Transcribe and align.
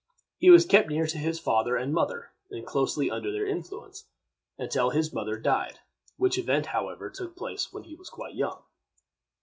He 0.39 0.49
was 0.49 0.65
kept 0.65 0.89
near 0.89 1.05
to 1.05 1.19
his 1.19 1.39
father 1.39 1.75
and 1.77 1.93
mother, 1.93 2.31
and 2.49 2.65
closely 2.65 3.11
under 3.11 3.31
their 3.31 3.45
influence, 3.45 4.05
until 4.57 4.89
his 4.89 5.13
mother 5.13 5.37
died, 5.37 5.77
which 6.17 6.39
event, 6.39 6.65
however, 6.65 7.11
took 7.11 7.35
place 7.35 7.71
when 7.71 7.83
he 7.83 7.93
was 7.93 8.09
quite 8.09 8.33
young. 8.33 8.63